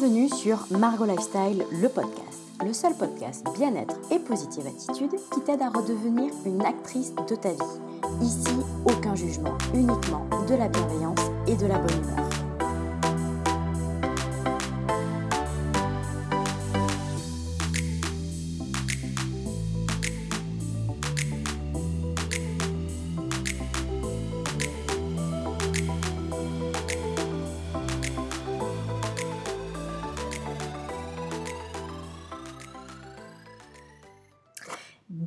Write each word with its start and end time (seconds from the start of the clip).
Bienvenue 0.00 0.30
sur 0.30 0.56
Margot 0.78 1.04
Lifestyle, 1.04 1.62
le 1.70 1.88
podcast, 1.90 2.40
le 2.64 2.72
seul 2.72 2.94
podcast 2.94 3.44
bien-être 3.54 3.96
et 4.10 4.18
positive 4.18 4.66
attitude 4.66 5.10
qui 5.30 5.40
t'aide 5.42 5.60
à 5.60 5.68
redevenir 5.68 6.32
une 6.46 6.64
actrice 6.64 7.12
de 7.28 7.34
ta 7.34 7.50
vie. 7.50 7.58
Ici, 8.22 8.56
aucun 8.86 9.14
jugement, 9.14 9.58
uniquement 9.74 10.26
de 10.48 10.54
la 10.54 10.68
bienveillance 10.68 11.20
et 11.46 11.54
de 11.54 11.66
la 11.66 11.78
bonne 11.78 12.02
humeur. 12.02 12.39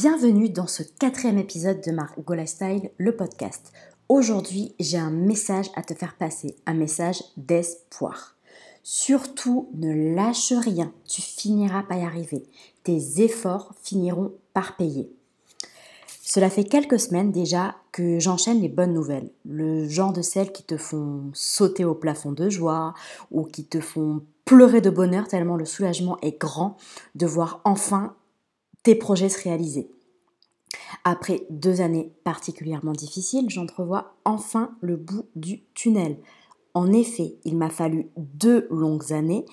Bienvenue 0.03 0.49
dans 0.49 0.67
ce 0.67 0.84
quatrième 0.84 1.38
épisode 1.38 1.80
de 1.80 1.93
Margot 1.93 2.34
Lifestyle, 2.34 2.91
le 2.98 3.16
podcast. 3.16 3.71
Aujourd'hui, 4.09 4.76
j'ai 4.77 4.98
un 4.98 5.12
message 5.12 5.67
à 5.77 5.81
te 5.81 5.93
faire 5.93 6.17
passer, 6.17 6.57
un 6.66 6.73
message 6.73 7.23
d'espoir. 7.37 8.35
Surtout, 8.84 9.70
ne 9.76 10.13
lâche 10.13 10.51
rien, 10.51 10.91
tu 11.07 11.21
finiras 11.21 11.84
par 11.84 11.98
y 11.98 12.04
arriver. 12.04 12.43
Tes 12.84 13.24
efforts 13.24 13.74
finiront 13.81 14.34
par 14.54 14.76
payer. 14.76 15.09
Cela 16.21 16.49
fait 16.49 16.65
quelques 16.65 16.99
semaines 16.99 17.31
déjà 17.31 17.76
que 17.93 18.20
j'enchaîne 18.20 18.59
les 18.59 18.68
bonnes 18.68 18.93
nouvelles, 18.93 19.31
le 19.46 19.87
genre 19.87 20.12
de 20.12 20.21
celles 20.21 20.51
qui 20.51 20.63
te 20.63 20.76
font 20.76 21.31
sauter 21.34 21.85
au 21.85 21.96
plafond 21.96 22.34
de 22.34 22.49
joie 22.49 22.93
ou 23.31 23.46
qui 23.46 23.63
te 23.63 23.79
font 23.79 24.21
pleurer 24.43 24.81
de 24.81 24.90
bonheur 24.90 25.29
tellement 25.29 25.55
le 25.55 25.63
soulagement 25.63 26.18
est 26.21 26.37
grand 26.37 26.76
de 27.15 27.26
voir 27.26 27.62
enfin 27.63 28.18
tes 28.84 28.95
projets 28.95 29.29
se 29.29 29.41
réaliser. 29.41 29.89
Après 31.05 31.45
deux 31.49 31.81
années 31.81 32.13
particulièrement 32.23 32.91
difficiles, 32.91 33.49
j'entrevois 33.49 34.15
enfin 34.25 34.75
le 34.81 34.95
bout 34.95 35.25
du 35.35 35.63
tunnel. 35.73 36.17
En 36.73 36.91
effet, 36.91 37.35
il 37.45 37.57
m'a 37.57 37.70
fallu 37.70 38.07
deux 38.17 38.67
longues 38.70 39.13
années 39.13 39.45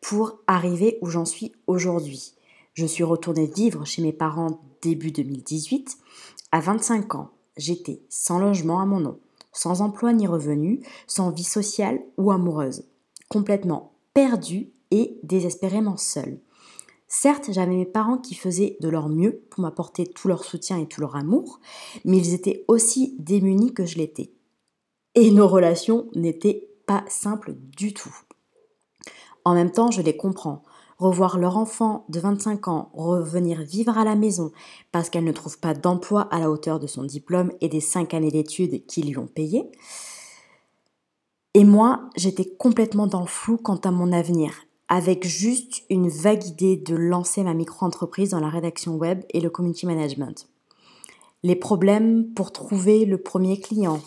pour 0.00 0.38
arriver 0.46 0.98
où 1.02 1.06
j'en 1.06 1.24
suis 1.24 1.52
aujourd'hui. 1.66 2.34
Je 2.74 2.86
suis 2.86 3.04
retournée 3.04 3.46
vivre 3.46 3.84
chez 3.84 4.02
mes 4.02 4.12
parents 4.12 4.60
début 4.82 5.10
2018. 5.10 5.96
À 6.52 6.60
25 6.60 7.14
ans, 7.16 7.30
j'étais 7.56 8.00
sans 8.08 8.38
logement 8.38 8.80
à 8.80 8.86
mon 8.86 9.00
nom, 9.00 9.18
sans 9.52 9.82
emploi 9.82 10.12
ni 10.12 10.26
revenu, 10.26 10.80
sans 11.06 11.30
vie 11.30 11.42
sociale 11.42 12.00
ou 12.16 12.30
amoureuse, 12.30 12.84
complètement 13.28 13.92
perdue 14.14 14.70
et 14.90 15.18
désespérément 15.24 15.96
seule. 15.96 16.38
Certes, 17.08 17.50
j'avais 17.50 17.74
mes 17.74 17.86
parents 17.86 18.18
qui 18.18 18.34
faisaient 18.34 18.76
de 18.80 18.88
leur 18.88 19.08
mieux 19.08 19.42
pour 19.50 19.62
m'apporter 19.62 20.06
tout 20.06 20.28
leur 20.28 20.44
soutien 20.44 20.78
et 20.78 20.86
tout 20.86 21.00
leur 21.00 21.16
amour, 21.16 21.58
mais 22.04 22.18
ils 22.18 22.34
étaient 22.34 22.66
aussi 22.68 23.16
démunis 23.18 23.72
que 23.72 23.86
je 23.86 23.96
l'étais. 23.96 24.34
Et 25.14 25.30
nos 25.30 25.48
relations 25.48 26.08
n'étaient 26.14 26.68
pas 26.86 27.04
simples 27.08 27.54
du 27.76 27.94
tout. 27.94 28.14
En 29.44 29.54
même 29.54 29.72
temps, 29.72 29.90
je 29.90 30.02
les 30.02 30.16
comprends. 30.16 30.62
Revoir 30.98 31.38
leur 31.38 31.56
enfant 31.56 32.04
de 32.08 32.20
25 32.20 32.68
ans 32.68 32.90
revenir 32.92 33.62
vivre 33.62 33.96
à 33.96 34.04
la 34.04 34.16
maison 34.16 34.50
parce 34.92 35.08
qu'elle 35.08 35.24
ne 35.24 35.32
trouve 35.32 35.58
pas 35.58 35.72
d'emploi 35.72 36.22
à 36.32 36.40
la 36.40 36.50
hauteur 36.50 36.78
de 36.80 36.88
son 36.88 37.04
diplôme 37.04 37.52
et 37.60 37.68
des 37.68 37.80
5 37.80 38.12
années 38.14 38.32
d'études 38.32 38.84
qui 38.86 39.02
lui 39.02 39.16
ont 39.16 39.28
payé. 39.28 39.70
Et 41.54 41.64
moi, 41.64 42.10
j'étais 42.16 42.44
complètement 42.44 43.06
dans 43.06 43.20
le 43.20 43.26
flou 43.26 43.56
quant 43.56 43.76
à 43.76 43.90
mon 43.90 44.12
avenir 44.12 44.52
avec 44.88 45.26
juste 45.26 45.82
une 45.90 46.08
vague 46.08 46.46
idée 46.46 46.76
de 46.76 46.94
lancer 46.94 47.42
ma 47.42 47.54
micro-entreprise 47.54 48.30
dans 48.30 48.40
la 48.40 48.48
rédaction 48.48 48.96
web 48.96 49.22
et 49.30 49.40
le 49.40 49.50
community 49.50 49.86
management. 49.86 50.48
Les 51.42 51.56
problèmes 51.56 52.32
pour 52.34 52.52
trouver 52.52 53.04
le 53.04 53.18
premier 53.18 53.60
client, 53.60 54.00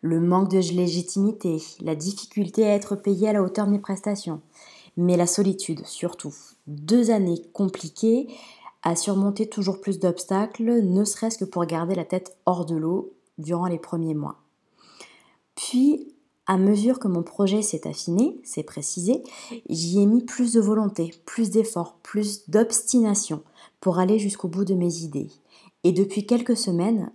le 0.00 0.20
manque 0.20 0.50
de 0.50 0.58
légitimité, 0.58 1.62
la 1.80 1.96
difficulté 1.96 2.64
à 2.64 2.74
être 2.74 2.96
payé 2.96 3.28
à 3.28 3.32
la 3.32 3.42
hauteur 3.42 3.66
de 3.66 3.72
mes 3.72 3.78
prestations, 3.78 4.40
mais 4.96 5.16
la 5.16 5.26
solitude 5.26 5.84
surtout. 5.84 6.34
Deux 6.66 7.10
années 7.10 7.42
compliquées 7.52 8.28
à 8.82 8.94
surmonter 8.94 9.48
toujours 9.48 9.80
plus 9.80 9.98
d'obstacles, 9.98 10.80
ne 10.80 11.04
serait-ce 11.04 11.38
que 11.38 11.44
pour 11.44 11.66
garder 11.66 11.96
la 11.96 12.04
tête 12.04 12.36
hors 12.46 12.66
de 12.66 12.76
l'eau 12.76 13.12
durant 13.36 13.66
les 13.66 13.78
premiers 13.78 14.14
mois. 14.14 14.36
Puis 15.56 16.14
à 16.46 16.58
mesure 16.58 16.98
que 16.98 17.08
mon 17.08 17.22
projet 17.22 17.62
s'est 17.62 17.86
affiné, 17.88 18.40
s'est 18.44 18.62
précisé, 18.62 19.22
j'y 19.68 20.00
ai 20.00 20.06
mis 20.06 20.24
plus 20.24 20.52
de 20.52 20.60
volonté, 20.60 21.12
plus 21.24 21.50
d'efforts, 21.50 21.98
plus 22.02 22.48
d'obstination 22.48 23.42
pour 23.80 23.98
aller 23.98 24.18
jusqu'au 24.18 24.48
bout 24.48 24.64
de 24.64 24.74
mes 24.74 24.98
idées. 24.98 25.30
Et 25.84 25.92
depuis 25.92 26.26
quelques 26.26 26.56
semaines, 26.56 27.12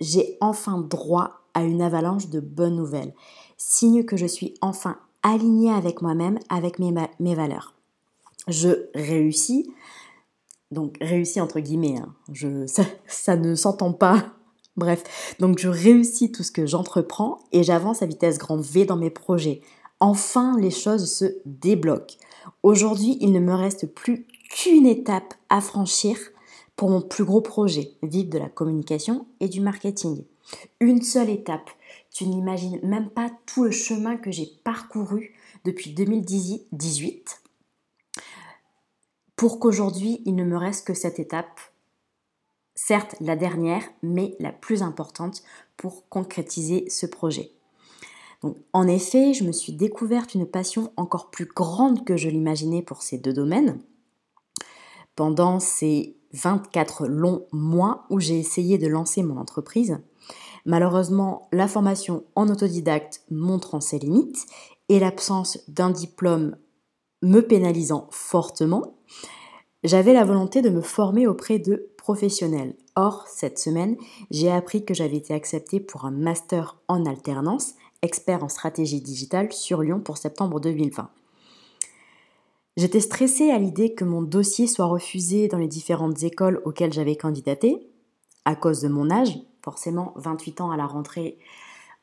j'ai 0.00 0.36
enfin 0.40 0.78
droit 0.78 1.44
à 1.54 1.62
une 1.62 1.82
avalanche 1.82 2.28
de 2.28 2.40
bonnes 2.40 2.76
nouvelles, 2.76 3.14
signe 3.56 4.04
que 4.04 4.16
je 4.16 4.26
suis 4.26 4.54
enfin 4.60 4.98
alignée 5.22 5.72
avec 5.72 6.02
moi-même, 6.02 6.38
avec 6.48 6.78
mes, 6.78 7.34
valeurs. 7.34 7.74
Je 8.48 8.88
réussis, 8.94 9.72
donc 10.72 10.96
réussis 11.00 11.40
entre 11.40 11.60
guillemets, 11.60 11.98
hein. 11.98 12.14
je, 12.32 12.66
ça 13.06 13.36
ne 13.36 13.54
s'entend 13.54 13.92
pas 13.92 14.34
Bref, 14.76 15.36
donc 15.38 15.58
je 15.58 15.68
réussis 15.68 16.32
tout 16.32 16.42
ce 16.42 16.50
que 16.50 16.66
j'entreprends 16.66 17.38
et 17.52 17.62
j'avance 17.62 18.02
à 18.02 18.06
vitesse 18.06 18.38
grand 18.38 18.60
V 18.60 18.84
dans 18.84 18.96
mes 18.96 19.10
projets. 19.10 19.60
Enfin, 20.00 20.58
les 20.58 20.70
choses 20.70 21.10
se 21.10 21.36
débloquent. 21.46 22.16
Aujourd'hui, 22.62 23.16
il 23.20 23.32
ne 23.32 23.40
me 23.40 23.54
reste 23.54 23.86
plus 23.86 24.26
qu'une 24.50 24.86
étape 24.86 25.34
à 25.48 25.60
franchir 25.60 26.16
pour 26.76 26.90
mon 26.90 27.00
plus 27.00 27.24
gros 27.24 27.40
projet, 27.40 27.92
vivre 28.02 28.30
de 28.30 28.38
la 28.38 28.48
communication 28.48 29.26
et 29.40 29.48
du 29.48 29.60
marketing. 29.60 30.24
Une 30.80 31.02
seule 31.02 31.30
étape. 31.30 31.70
Tu 32.12 32.26
n'imagines 32.26 32.80
même 32.82 33.10
pas 33.10 33.30
tout 33.46 33.64
le 33.64 33.70
chemin 33.70 34.16
que 34.16 34.30
j'ai 34.30 34.48
parcouru 34.64 35.34
depuis 35.64 35.94
2018 35.94 37.44
pour 39.36 39.58
qu'aujourd'hui, 39.58 40.22
il 40.24 40.36
ne 40.36 40.44
me 40.44 40.56
reste 40.56 40.86
que 40.86 40.94
cette 40.94 41.18
étape 41.18 41.60
certes 42.86 43.16
la 43.20 43.34
dernière, 43.34 43.82
mais 44.02 44.36
la 44.40 44.52
plus 44.52 44.82
importante 44.82 45.42
pour 45.76 46.06
concrétiser 46.10 46.84
ce 46.90 47.06
projet. 47.06 47.52
En 48.74 48.86
effet, 48.86 49.32
je 49.32 49.44
me 49.44 49.52
suis 49.52 49.72
découverte 49.72 50.34
une 50.34 50.46
passion 50.46 50.92
encore 50.96 51.30
plus 51.30 51.46
grande 51.46 52.04
que 52.04 52.18
je 52.18 52.28
l'imaginais 52.28 52.82
pour 52.82 53.02
ces 53.02 53.16
deux 53.16 53.32
domaines. 53.32 53.80
Pendant 55.16 55.60
ces 55.60 56.18
24 56.34 57.06
longs 57.06 57.46
mois 57.52 58.04
où 58.10 58.20
j'ai 58.20 58.38
essayé 58.38 58.76
de 58.76 58.86
lancer 58.86 59.22
mon 59.22 59.38
entreprise, 59.38 59.98
malheureusement, 60.66 61.48
la 61.52 61.68
formation 61.68 62.24
en 62.34 62.50
autodidacte 62.50 63.22
montrant 63.30 63.80
ses 63.80 63.98
limites 63.98 64.44
et 64.90 64.98
l'absence 64.98 65.58
d'un 65.68 65.90
diplôme 65.90 66.56
me 67.22 67.40
pénalisant 67.40 68.08
fortement, 68.10 68.98
j'avais 69.84 70.12
la 70.12 70.24
volonté 70.24 70.60
de 70.60 70.68
me 70.68 70.82
former 70.82 71.26
auprès 71.26 71.58
de 71.58 71.93
Or, 72.96 73.26
cette 73.28 73.58
semaine, 73.58 73.96
j'ai 74.30 74.50
appris 74.50 74.84
que 74.84 74.94
j'avais 74.94 75.16
été 75.16 75.32
acceptée 75.32 75.80
pour 75.80 76.04
un 76.04 76.10
master 76.10 76.76
en 76.88 77.06
alternance, 77.06 77.74
expert 78.02 78.44
en 78.44 78.48
stratégie 78.48 79.00
digitale 79.00 79.52
sur 79.52 79.82
Lyon 79.82 80.00
pour 80.00 80.18
septembre 80.18 80.60
2020. 80.60 81.08
J'étais 82.76 83.00
stressée 83.00 83.50
à 83.50 83.58
l'idée 83.58 83.94
que 83.94 84.04
mon 84.04 84.20
dossier 84.20 84.66
soit 84.66 84.86
refusé 84.86 85.48
dans 85.48 85.58
les 85.58 85.68
différentes 85.68 86.22
écoles 86.24 86.60
auxquelles 86.64 86.92
j'avais 86.92 87.16
candidaté, 87.16 87.88
à 88.44 88.56
cause 88.56 88.80
de 88.80 88.88
mon 88.88 89.10
âge. 89.10 89.38
Forcément, 89.62 90.12
28 90.16 90.60
ans 90.60 90.70
à 90.70 90.76
la 90.76 90.86
rentrée 90.86 91.38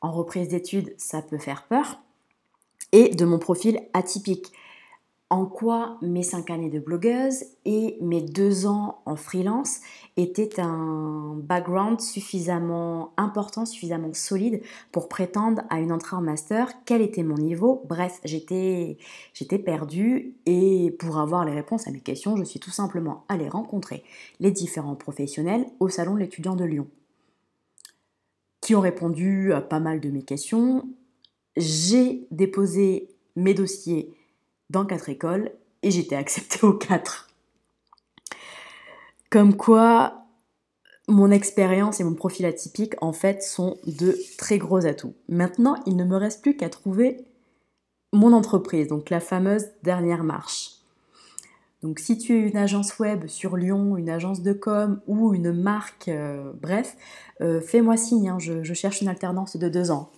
en 0.00 0.10
reprise 0.10 0.48
d'études, 0.48 0.94
ça 0.98 1.22
peut 1.22 1.38
faire 1.38 1.66
peur. 1.68 2.00
Et 2.90 3.10
de 3.10 3.24
mon 3.24 3.38
profil 3.38 3.80
atypique 3.92 4.52
en 5.32 5.46
quoi 5.46 5.96
mes 6.02 6.22
cinq 6.22 6.50
années 6.50 6.68
de 6.68 6.78
blogueuse 6.78 7.44
et 7.64 7.96
mes 8.02 8.20
deux 8.20 8.66
ans 8.66 9.00
en 9.06 9.16
freelance 9.16 9.80
étaient 10.18 10.60
un 10.60 11.36
background 11.42 12.02
suffisamment 12.02 13.14
important, 13.16 13.64
suffisamment 13.64 14.12
solide 14.12 14.60
pour 14.92 15.08
prétendre 15.08 15.62
à 15.70 15.80
une 15.80 15.90
entrée 15.90 16.16
en 16.16 16.20
master, 16.20 16.70
quel 16.84 17.00
était 17.00 17.22
mon 17.22 17.36
niveau? 17.36 17.82
Bref, 17.88 18.20
j'étais, 18.26 18.98
perdue 19.64 20.36
et 20.44 20.94
pour 20.98 21.16
avoir 21.16 21.46
les 21.46 21.52
réponses 21.52 21.88
à 21.88 21.92
mes 21.92 22.00
questions, 22.00 22.36
je 22.36 22.44
suis 22.44 22.60
tout 22.60 22.70
simplement 22.70 23.24
allée 23.30 23.48
rencontrer 23.48 24.04
les 24.38 24.50
différents 24.50 24.96
professionnels 24.96 25.64
au 25.80 25.88
salon 25.88 26.12
de 26.12 26.18
l'étudiant 26.18 26.56
de 26.56 26.66
Lyon 26.66 26.88
qui 28.60 28.74
ont 28.74 28.80
répondu 28.80 29.54
à 29.54 29.62
pas 29.62 29.80
mal 29.80 29.98
de 29.98 30.10
mes 30.10 30.22
questions. 30.22 30.90
J'ai 31.56 32.26
déposé 32.30 33.08
mes 33.34 33.54
dossiers 33.54 34.14
dans 34.72 34.86
quatre 34.86 35.08
écoles 35.08 35.52
et 35.82 35.90
j'étais 35.90 36.16
acceptée 36.16 36.58
aux 36.66 36.72
quatre. 36.72 37.28
Comme 39.30 39.56
quoi, 39.56 40.24
mon 41.08 41.30
expérience 41.30 42.00
et 42.00 42.04
mon 42.04 42.14
profil 42.14 42.46
atypique, 42.46 42.94
en 43.00 43.12
fait, 43.12 43.42
sont 43.42 43.78
de 43.86 44.16
très 44.38 44.58
gros 44.58 44.84
atouts. 44.86 45.14
Maintenant, 45.28 45.76
il 45.86 45.96
ne 45.96 46.04
me 46.04 46.16
reste 46.16 46.42
plus 46.42 46.56
qu'à 46.56 46.68
trouver 46.68 47.24
mon 48.12 48.32
entreprise, 48.32 48.88
donc 48.88 49.08
la 49.10 49.20
fameuse 49.20 49.66
dernière 49.82 50.22
marche. 50.22 50.72
Donc 51.82 51.98
si 51.98 52.16
tu 52.16 52.36
es 52.36 52.48
une 52.48 52.56
agence 52.56 52.98
web 52.98 53.26
sur 53.26 53.56
Lyon, 53.56 53.96
une 53.96 54.10
agence 54.10 54.42
de 54.42 54.52
com 54.52 55.00
ou 55.08 55.34
une 55.34 55.50
marque, 55.50 56.08
euh, 56.08 56.52
bref, 56.60 56.96
euh, 57.40 57.60
fais-moi 57.60 57.96
signe, 57.96 58.28
hein, 58.28 58.38
je, 58.38 58.62
je, 58.62 58.74
cherche 58.74 59.00
une 59.00 59.08
alternance 59.08 59.56
de 59.56 59.68
deux 59.68 59.90
ans. 59.90 60.10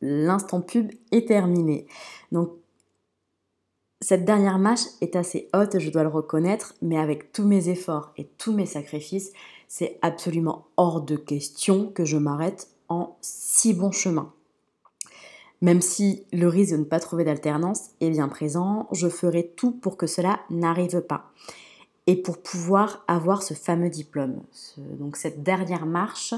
L'instant 0.00 0.62
pub 0.62 0.90
est 1.10 1.28
terminé. 1.28 1.86
Donc 2.32 2.50
cette 4.04 4.26
dernière 4.26 4.58
marche 4.58 4.84
est 5.00 5.16
assez 5.16 5.48
haute, 5.54 5.78
je 5.78 5.88
dois 5.88 6.02
le 6.02 6.10
reconnaître, 6.10 6.74
mais 6.82 6.98
avec 6.98 7.32
tous 7.32 7.46
mes 7.46 7.70
efforts 7.70 8.12
et 8.18 8.26
tous 8.36 8.52
mes 8.52 8.66
sacrifices, 8.66 9.32
c'est 9.66 9.98
absolument 10.02 10.66
hors 10.76 11.00
de 11.00 11.16
question 11.16 11.86
que 11.86 12.04
je 12.04 12.18
m'arrête 12.18 12.68
en 12.90 13.16
si 13.22 13.72
bon 13.72 13.92
chemin. 13.92 14.30
Même 15.62 15.80
si 15.80 16.26
le 16.34 16.48
risque 16.48 16.72
de 16.72 16.80
ne 16.80 16.84
pas 16.84 17.00
trouver 17.00 17.24
d'alternance 17.24 17.92
est 18.02 18.10
bien 18.10 18.28
présent, 18.28 18.88
je 18.92 19.08
ferai 19.08 19.50
tout 19.56 19.70
pour 19.70 19.96
que 19.96 20.06
cela 20.06 20.40
n'arrive 20.50 21.00
pas. 21.00 21.32
Et 22.06 22.16
pour 22.16 22.42
pouvoir 22.42 23.04
avoir 23.08 23.42
ce 23.42 23.54
fameux 23.54 23.88
diplôme. 23.88 24.42
donc 24.76 25.16
cette 25.16 25.42
dernière 25.42 25.86
marche 25.86 26.34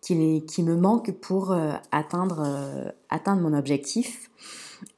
qui, 0.00 0.14
me 0.14 0.76
manque 0.76 1.10
pour 1.10 1.50
euh, 1.50 1.72
atteindre, 1.90 2.44
euh, 2.46 2.88
atteindre 3.08 3.42
mon 3.42 3.58
objectif. 3.58 4.30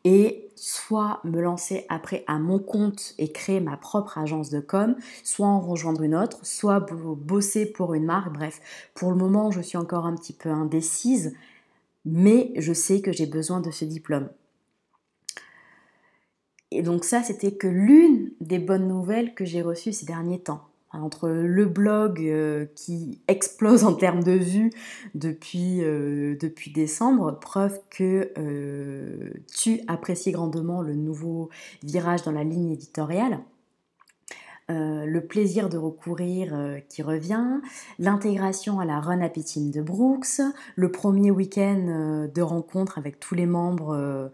Et 0.05 0.51
soit 0.63 1.19
me 1.25 1.41
lancer 1.41 1.87
après 1.89 2.23
à 2.29 2.39
mon 2.39 2.61
compte 2.61 3.15
et 3.19 3.33
créer 3.33 3.59
ma 3.59 3.77
propre 3.77 4.17
agence 4.19 4.49
de 4.49 4.61
com, 4.61 4.95
soit 5.25 5.49
en 5.49 5.59
rejoindre 5.59 6.03
une 6.03 6.15
autre, 6.15 6.39
soit 6.47 6.79
bosser 6.79 7.67
pour 7.67 7.95
une 7.95 8.05
marque. 8.05 8.33
Bref, 8.33 8.61
pour 8.95 9.11
le 9.11 9.17
moment, 9.17 9.51
je 9.51 9.61
suis 9.61 9.77
encore 9.77 10.07
un 10.07 10.15
petit 10.15 10.33
peu 10.33 10.51
indécise, 10.51 11.35
mais 12.05 12.53
je 12.57 12.73
sais 12.73 13.01
que 13.01 13.11
j'ai 13.11 13.27
besoin 13.27 13.61
de 13.61 13.73
ce 13.73 13.85
diplôme. 13.85 14.29
Et 16.71 16.83
donc 16.83 17.05
ça, 17.05 17.25
c'était 17.25 17.57
que 17.57 17.67
l'une 17.67 18.31
des 18.41 18.61
bonnes 18.61 18.87
nouvelles 18.87 19.35
que 19.35 19.45
j'ai 19.45 19.63
reçues 19.63 19.93
ces 19.93 20.07
derniers 20.07 20.43
temps. 20.43 20.69
Entre 20.93 21.29
le 21.29 21.65
blog 21.65 22.21
euh, 22.21 22.67
qui 22.75 23.21
explose 23.27 23.85
en 23.85 23.95
termes 23.95 24.23
de 24.23 24.33
vues 24.33 24.71
depuis, 25.15 25.83
euh, 25.83 26.37
décembre, 26.75 27.39
preuve 27.41 27.81
que 27.91 28.31
euh, 28.37 29.31
tu 29.55 29.81
apprécies 29.89 30.33
grandement 30.33 30.83
le 30.83 30.95
nouveau 30.95 31.49
virage 31.83 32.23
dans 32.25 32.33
la 32.33 32.45
ligne 32.45 32.73
éditoriale. 32.73 33.39
Euh, 34.71 35.07
le 35.07 35.27
plaisir 35.27 35.69
de 35.69 35.77
recourir 35.77 36.55
euh, 36.55 36.79
qui 36.89 37.03
revient, 37.03 37.61
l'intégration 37.99 38.79
à 38.79 38.85
la 38.85 39.01
Run 39.01 39.21
Happy 39.21 39.43
Team 39.43 39.71
de 39.73 39.83
Brooks, 39.83 40.41
le 40.77 40.93
premier 40.93 41.33
week-end 41.33 41.87
euh, 41.89 42.29
de 42.29 42.43
rencontre 42.43 42.97
avec 42.97 43.19
tous 43.19 43.35
les 43.35 43.47
membres 43.47 44.31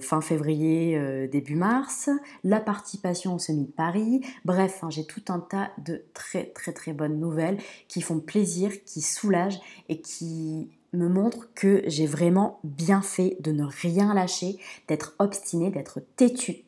fin 0.00 0.20
février, 0.20 1.28
début 1.28 1.56
mars, 1.56 2.08
la 2.44 2.60
participation 2.60 3.34
au 3.34 3.38
Semi 3.38 3.66
de 3.66 3.70
Paris, 3.70 4.22
bref, 4.44 4.80
hein, 4.82 4.90
j'ai 4.90 5.04
tout 5.04 5.22
un 5.28 5.40
tas 5.40 5.70
de 5.78 6.04
très 6.14 6.44
très 6.44 6.72
très 6.72 6.92
bonnes 6.92 7.18
nouvelles 7.18 7.58
qui 7.88 8.00
font 8.00 8.20
plaisir, 8.20 8.72
qui 8.84 9.02
soulagent 9.02 9.60
et 9.88 10.00
qui 10.00 10.70
me 10.92 11.08
montrent 11.08 11.52
que 11.54 11.82
j'ai 11.86 12.06
vraiment 12.06 12.60
bien 12.64 13.02
fait 13.02 13.36
de 13.40 13.52
ne 13.52 13.64
rien 13.64 14.14
lâcher, 14.14 14.56
d'être 14.86 15.14
obstiné, 15.18 15.70
d'être 15.70 16.00
têtu 16.16 16.64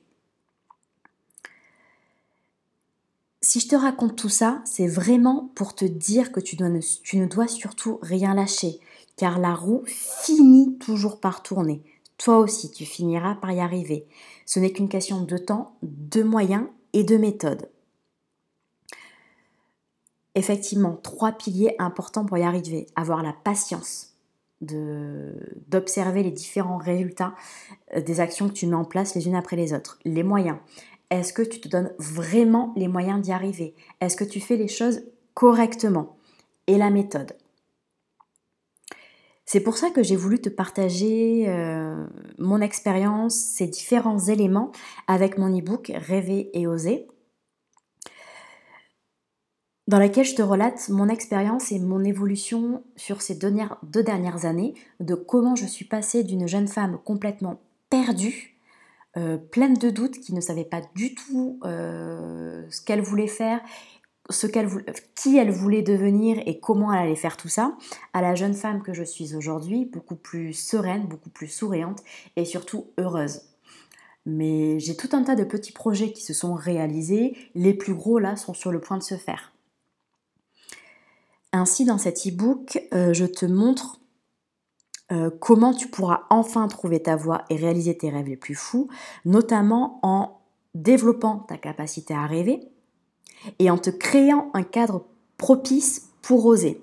Si 3.42 3.58
je 3.58 3.69
te 3.69 3.76
raconte 3.76 4.16
tout 4.16 4.28
ça, 4.28 4.60
c'est 4.66 4.87
vraiment 4.87 5.50
pour 5.54 5.75
te 5.75 5.87
dire 5.87 6.31
que 6.31 6.40
tu, 6.40 6.56
ne 6.62 7.26
dois 7.26 7.48
surtout 7.48 7.98
rien 8.02 8.34
lâcher, 8.34 8.81
car 9.16 9.38
la 9.38 9.54
roue 9.54 9.82
finit 9.87 10.76
toujours 10.76 11.20
par 11.20 11.42
tourner. 11.42 11.82
Toi 12.19 12.38
aussi, 12.38 12.70
tu 12.70 12.84
finiras 12.84 13.37
par 13.37 13.52
y 13.52 13.60
arriver. 13.60 14.06
Ce 14.44 14.60
n'est 14.60 14.72
qu'une 14.72 14.90
question 14.90 15.22
de 15.22 15.38
temps, 15.38 15.75
de 15.82 16.22
moyens 16.22 16.66
et 16.92 17.02
de 17.02 17.16
méthode. 17.16 17.70
Effectivement, 20.34 20.98
trois 21.02 21.32
piliers 21.32 21.75
importants 21.78 22.26
pour 22.26 22.37
y 22.37 22.42
arriver. 22.42 22.87
Avoir 22.94 23.22
la 23.22 23.32
patience 23.32 24.10
d'observer 24.60 26.22
les 26.22 26.31
différents 26.31 26.76
résultats 26.76 27.34
euh, 27.96 28.02
des 28.02 28.20
actions 28.20 28.48
que 28.48 28.52
tu 28.52 28.66
mets 28.66 28.76
en 28.76 28.84
place 28.84 29.14
les 29.14 29.26
unes 29.26 29.34
après 29.34 29.56
les 29.56 29.72
autres. 29.72 29.98
Les 30.04 30.22
moyens. 30.22 30.58
Est-ce 31.11 31.33
que 31.33 31.43
tu 31.43 31.61
te 31.61 31.69
donnes 31.69 31.93
vraiment 31.99 32.73
les 32.77 32.89
moyens 32.89 33.21
d'y 33.21 33.33
arriver? 33.33 33.75
Est-ce 34.01 34.17
que 34.17 34.25
tu 34.25 34.41
fais 34.41 34.57
les 34.57 34.69
choses 34.69 35.03
correctement? 35.35 36.17
Et 36.67 36.79
la 36.79 36.91
méthode. 36.91 37.37
C'est 39.45 39.61
pour 39.61 39.77
ça 39.77 39.91
que 39.91 40.05
j'ai 40.05 40.15
voulu 40.15 40.41
te 40.41 40.49
partager 40.49 41.49
euh, 41.49 42.07
mon 42.39 42.61
expérience, 42.61 43.35
ces 43.35 43.67
différents 43.67 44.21
éléments 44.21 44.71
avec 45.09 45.39
mon 45.39 45.49
e-book 45.49 45.91
Rêver 45.93 46.51
et 46.53 46.69
oser, 46.69 47.09
dans 49.89 49.99
laquelle 49.99 50.25
je 50.25 50.37
te 50.37 50.43
relate 50.43 50.89
mon 50.89 51.09
expérience 51.09 51.73
et 51.73 51.81
mon 51.81 52.05
évolution 52.05 52.85
sur 52.95 53.23
ces 53.23 53.35
deux 53.35 54.05
dernières 54.05 54.45
années, 54.45 54.75
de 55.01 55.17
comment 55.17 55.57
je 55.57 55.67
suis 55.67 55.85
passée 55.85 56.23
d'une 56.23 56.47
jeune 56.47 56.69
femme 56.69 57.01
complètement 57.05 57.61
perdue 57.91 58.60
euh, 59.17 59.37
pleine 59.37 59.75
de 59.75 59.91
doutes, 59.91 60.21
qui 60.21 60.35
ne 60.35 60.41
savait 60.41 60.65
pas 60.65 60.81
du 60.95 61.15
tout 61.15 61.59
euh, 61.65 62.65
ce 62.71 62.81
qu'elle 62.81 63.03
voulait 63.03 63.27
faire, 63.27 63.61
ce 64.29 64.47
qu'elle 64.47 64.69
qui 65.17 65.37
elle 65.37 65.51
voulait 65.51 65.83
devenir 65.83 66.41
et 66.47 66.61
comment 66.61 66.93
elle 66.93 67.07
allait 67.07 67.17
faire 67.17 67.37
tout 67.37 67.49
ça, 67.49 67.77
à 68.12 68.23
la 68.23 68.35
jeune 68.35 68.55
femme 68.55 68.83
que 68.83 68.93
je 68.93 69.03
suis 69.03 69.35
aujourd'hui, 69.35 69.85
beaucoup 69.85 70.17
plus 70.17 70.53
sereine, 70.53 71.07
beaucoup 71.07 71.31
plus 71.31 71.49
souriante 71.49 72.03
et 72.37 72.45
surtout 72.45 72.87
heureuse. 72.99 73.43
Mais 74.27 74.79
j'ai 74.79 74.97
tout 74.97 75.09
un 75.12 75.23
tas 75.23 75.35
de 75.35 75.45
petits 75.45 75.73
projets 75.73 76.12
qui 76.12 76.23
se 76.23 76.35
sont 76.35 76.55
réalisés, 76.55 77.37
les 77.55 77.75
plus 77.75 77.95
gros 77.95 78.19
là 78.19 78.37
sont 78.37 78.55
sur 78.55 78.71
le 78.71 78.81
point 78.81 78.99
de 78.99 79.03
se 79.03 79.17
faire. 79.17 79.53
Ainsi, 81.53 81.85
dans 81.85 81.99
cet 81.99 82.27
e-book, 82.27 82.81
euh, 82.95 83.12
je 83.12 83.25
te 83.25 83.45
montre 83.45 84.00
euh, 85.12 85.31
comment 85.40 85.75
tu 85.75 85.88
pourras 85.88 86.23
enfin 86.31 86.69
trouver 86.69 87.02
ta 87.02 87.17
voie 87.17 87.45
et 87.50 87.57
réaliser 87.57 87.97
tes 87.97 88.11
rêves 88.11 88.29
les 88.29 88.37
plus 88.37 88.55
fous, 88.55 88.88
notamment 89.25 89.99
en 90.02 90.40
développant 90.75 91.38
ta 91.38 91.57
capacité 91.57 92.14
à 92.14 92.26
rêver 92.26 92.61
et 93.59 93.71
en 93.71 93.79
te 93.79 93.90
créant 93.90 94.50
un 94.55 94.62
cadre 94.62 95.05
propice 95.37 96.11
pour 96.23 96.47
oser. 96.47 96.81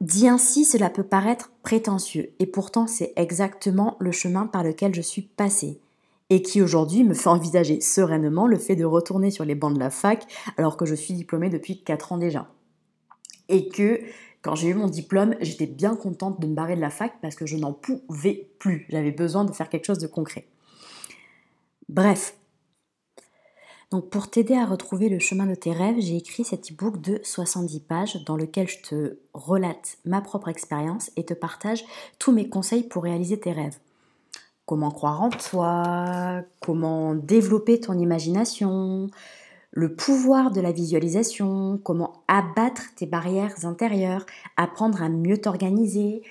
Dit 0.00 0.28
ainsi, 0.28 0.64
cela 0.64 0.90
peut 0.90 1.04
paraître 1.04 1.52
prétentieux, 1.62 2.32
et 2.40 2.46
pourtant 2.46 2.86
c'est 2.86 3.12
exactement 3.16 3.96
le 4.00 4.10
chemin 4.10 4.46
par 4.46 4.64
lequel 4.64 4.94
je 4.94 5.00
suis 5.00 5.22
passée, 5.22 5.80
et 6.28 6.42
qui 6.42 6.60
aujourd'hui 6.60 7.04
me 7.04 7.14
fait 7.14 7.28
envisager 7.28 7.80
sereinement 7.80 8.46
le 8.46 8.58
fait 8.58 8.74
de 8.74 8.84
retourner 8.84 9.30
sur 9.30 9.44
les 9.44 9.54
bancs 9.54 9.74
de 9.74 9.78
la 9.78 9.90
fac 9.90 10.26
alors 10.56 10.76
que 10.76 10.86
je 10.86 10.94
suis 10.94 11.14
diplômée 11.14 11.50
depuis 11.50 11.82
4 11.82 12.12
ans 12.12 12.18
déjà. 12.18 12.48
Et 13.48 13.68
que 13.68 14.00
quand 14.42 14.56
j'ai 14.56 14.68
eu 14.68 14.74
mon 14.74 14.88
diplôme, 14.88 15.36
j'étais 15.40 15.66
bien 15.66 15.94
contente 15.94 16.40
de 16.40 16.46
me 16.48 16.54
barrer 16.54 16.74
de 16.74 16.80
la 16.80 16.90
fac 16.90 17.14
parce 17.22 17.36
que 17.36 17.46
je 17.46 17.56
n'en 17.56 17.72
pouvais 17.72 18.50
plus. 18.58 18.86
J'avais 18.90 19.12
besoin 19.12 19.44
de 19.44 19.52
faire 19.52 19.68
quelque 19.68 19.86
chose 19.86 19.98
de 19.98 20.08
concret. 20.08 20.46
Bref. 21.88 22.36
Donc 23.92 24.08
pour 24.08 24.30
t'aider 24.30 24.54
à 24.54 24.64
retrouver 24.64 25.08
le 25.08 25.18
chemin 25.18 25.46
de 25.46 25.54
tes 25.54 25.72
rêves, 25.72 26.00
j'ai 26.00 26.16
écrit 26.16 26.44
cet 26.44 26.72
e-book 26.72 27.00
de 27.00 27.20
70 27.22 27.80
pages 27.80 28.24
dans 28.24 28.36
lequel 28.36 28.66
je 28.66 28.78
te 28.80 29.18
relate 29.34 29.98
ma 30.04 30.22
propre 30.22 30.48
expérience 30.48 31.10
et 31.16 31.24
te 31.24 31.34
partage 31.34 31.84
tous 32.18 32.32
mes 32.32 32.48
conseils 32.48 32.84
pour 32.84 33.04
réaliser 33.04 33.38
tes 33.38 33.52
rêves. 33.52 33.78
Comment 34.64 34.90
croire 34.90 35.20
en 35.20 35.28
toi, 35.28 36.42
comment 36.60 37.14
développer 37.14 37.80
ton 37.80 37.98
imagination, 37.98 39.08
le 39.72 39.94
pouvoir 39.94 40.50
de 40.50 40.60
la 40.60 40.70
visualisation, 40.70 41.80
comment 41.82 42.24
abattre 42.28 42.94
tes 42.94 43.06
barrières 43.06 43.64
intérieures, 43.64 44.26
apprendre 44.56 45.02
à 45.02 45.08
mieux 45.08 45.38
t'organiser, 45.38 46.22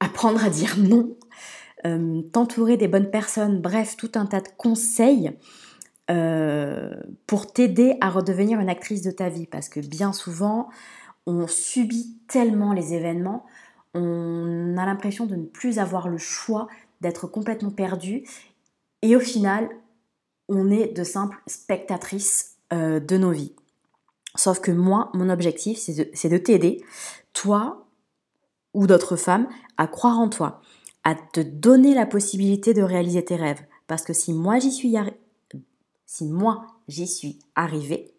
apprendre 0.00 0.42
à 0.42 0.48
dire 0.48 0.76
non, 0.78 1.16
euh, 1.86 2.22
t'entourer 2.32 2.78
des 2.78 2.88
bonnes 2.88 3.10
personnes, 3.10 3.60
bref, 3.60 3.96
tout 3.96 4.12
un 4.14 4.24
tas 4.24 4.40
de 4.40 4.48
conseils 4.56 5.32
euh, 6.10 6.94
pour 7.26 7.52
t'aider 7.52 7.96
à 8.00 8.08
redevenir 8.08 8.58
une 8.58 8.70
actrice 8.70 9.02
de 9.02 9.10
ta 9.10 9.28
vie. 9.28 9.46
Parce 9.46 9.68
que 9.68 9.80
bien 9.80 10.12
souvent, 10.14 10.70
on 11.26 11.46
subit 11.46 12.18
tellement 12.26 12.72
les 12.72 12.94
événements, 12.94 13.44
on 13.92 14.76
a 14.78 14.86
l'impression 14.86 15.26
de 15.26 15.36
ne 15.36 15.44
plus 15.44 15.78
avoir 15.78 16.08
le 16.08 16.18
choix, 16.18 16.68
d'être 17.02 17.26
complètement 17.26 17.70
perdu. 17.70 18.24
Et 19.02 19.14
au 19.14 19.20
final, 19.20 19.68
on 20.50 20.70
est 20.70 20.88
de 20.88 21.04
simples 21.04 21.40
spectatrices 21.46 22.56
euh, 22.72 23.00
de 23.00 23.16
nos 23.16 23.30
vies. 23.30 23.54
Sauf 24.36 24.60
que 24.60 24.70
moi, 24.70 25.10
mon 25.14 25.30
objectif, 25.30 25.78
c'est 25.78 26.28
de, 26.28 26.36
t'aider, 26.38 26.84
toi 27.32 27.86
ou 28.74 28.86
d'autres 28.86 29.16
femmes, 29.16 29.48
à 29.78 29.86
croire 29.86 30.18
en 30.18 30.28
toi, 30.28 30.60
à 31.02 31.14
te 31.14 31.40
donner 31.40 31.94
la 31.94 32.06
possibilité 32.06 32.74
de 32.74 32.82
réaliser 32.82 33.24
tes 33.24 33.36
rêves. 33.36 33.62
Parce 33.86 34.02
que 34.02 34.12
si 34.12 34.32
moi 34.32 34.58
j'y 34.58 34.70
suis, 34.70 34.94
si 36.06 36.26
moi 36.26 36.66
j'y 36.86 37.08
suis 37.08 37.38
arrivée, 37.56 38.14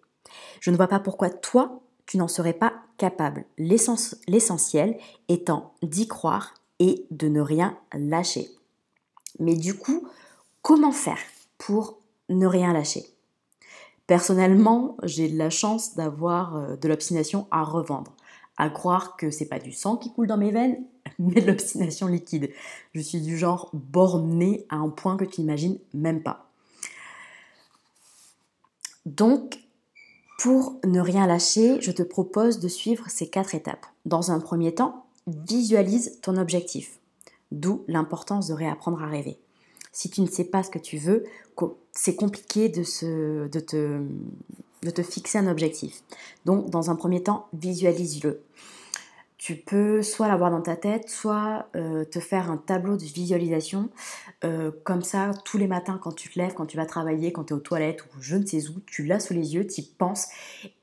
je 0.59 0.71
ne 0.71 0.75
vois 0.75 0.87
pas 0.87 0.99
pourquoi 0.99 1.29
toi 1.29 1.81
tu 2.05 2.17
n'en 2.17 2.27
serais 2.27 2.53
pas 2.53 2.73
capable. 2.97 3.45
L'essentiel 3.57 4.97
étant 5.29 5.73
d'y 5.81 6.07
croire 6.07 6.53
et 6.79 7.05
de 7.09 7.29
ne 7.29 7.39
rien 7.39 7.77
lâcher. 7.93 8.49
Mais 9.39 9.55
du 9.55 9.77
coup, 9.77 10.07
comment 10.61 10.91
faire 10.91 11.19
pour 11.57 12.00
ne 12.29 12.45
rien 12.45 12.73
lâcher 12.73 13.05
Personnellement, 14.07 14.97
j'ai 15.03 15.29
de 15.29 15.37
la 15.37 15.49
chance 15.49 15.95
d'avoir 15.95 16.57
euh, 16.57 16.75
de 16.75 16.87
l'obstination 16.89 17.47
à 17.49 17.63
revendre, 17.63 18.13
à 18.57 18.69
croire 18.69 19.15
que 19.15 19.31
c'est 19.31 19.47
pas 19.47 19.59
du 19.59 19.71
sang 19.71 19.95
qui 19.95 20.11
coule 20.11 20.27
dans 20.27 20.35
mes 20.35 20.51
veines, 20.51 20.83
mais 21.19 21.39
de 21.39 21.47
l'obstination 21.47 22.07
liquide. 22.07 22.51
Je 22.93 22.99
suis 22.99 23.21
du 23.21 23.37
genre 23.37 23.69
borné 23.71 24.65
à 24.69 24.75
un 24.75 24.89
point 24.89 25.15
que 25.15 25.23
tu 25.23 25.39
n'imagines 25.39 25.79
même 25.93 26.23
pas. 26.23 26.49
Donc, 29.05 29.59
pour 30.37 30.79
ne 30.83 30.99
rien 30.99 31.25
lâcher, 31.25 31.79
je 31.79 31.91
te 31.91 32.03
propose 32.03 32.59
de 32.59 32.67
suivre 32.67 33.05
ces 33.09 33.29
quatre 33.29 33.55
étapes. 33.55 33.85
Dans 34.05 34.31
un 34.31 34.39
premier 34.39 34.75
temps, 34.75 35.05
visualise 35.27 36.19
ton 36.21 36.35
objectif, 36.37 36.99
d'où 37.51 37.85
l'importance 37.87 38.47
de 38.47 38.53
réapprendre 38.53 39.01
à 39.01 39.07
rêver 39.07 39.39
si 39.91 40.09
tu 40.09 40.21
ne 40.21 40.27
sais 40.27 40.45
pas 40.45 40.63
ce 40.63 40.69
que 40.69 40.79
tu 40.79 40.97
veux, 40.97 41.25
c'est 41.91 42.15
compliqué 42.15 42.69
de, 42.69 42.83
te, 43.59 45.03
fixer 45.03 45.37
un 45.37 45.47
objectif. 45.47 46.01
Donc, 46.45 46.69
dans 46.69 46.89
un 46.89 46.95
premier 46.95 47.21
temps, 47.23 47.47
visualise-le. 47.53 48.41
Tu 49.37 49.55
peux 49.55 50.03
soit 50.03 50.27
l'avoir 50.27 50.51
dans 50.51 50.61
ta 50.61 50.75
tête, 50.75 51.09
soit 51.09 51.67
euh, 51.75 52.05
te 52.05 52.19
faire 52.19 52.51
un 52.51 52.57
tableau 52.57 52.95
de 52.95 53.03
visualisation. 53.03 53.89
Euh, 54.43 54.69
comme 54.83 55.01
ça, 55.01 55.31
tous 55.45 55.57
les 55.57 55.65
matins, 55.65 55.99
quand 55.99 56.11
tu 56.11 56.29
te 56.29 56.37
lèves, 56.37 56.53
quand 56.53 56.67
tu 56.67 56.77
vas 56.77 56.85
travailler, 56.85 57.31
quand 57.31 57.45
tu 57.45 57.53
es 57.53 57.57
aux 57.57 57.59
toilettes 57.59 58.03
ou 58.03 58.21
je 58.21 58.35
ne 58.35 58.45
sais 58.45 58.69
où, 58.69 58.79
tu 58.85 59.03
l'as 59.03 59.19
sous 59.19 59.33
les 59.33 59.55
yeux, 59.55 59.65
tu 59.65 59.81
y 59.81 59.83
penses 59.83 60.27